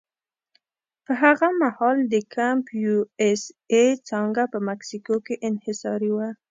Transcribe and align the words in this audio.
په 1.05 1.13
هغه 1.23 1.47
مهال 1.61 1.97
د 2.13 2.15
کمپ 2.35 2.65
یو 2.85 2.97
اس 3.27 3.41
اې 3.73 3.85
څانګه 4.07 4.43
په 4.53 4.57
مکسیکو 4.69 5.15
کې 5.25 5.35
انحصاري 5.47 6.11
وه. 6.15 6.27